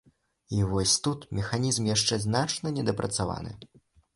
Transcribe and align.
І 0.59 0.61
вось 0.69 0.93
тут 1.09 1.27
механізм 1.39 1.91
яшчэ 1.91 2.19
значна 2.27 2.75
недапрацаваны. 2.79 3.57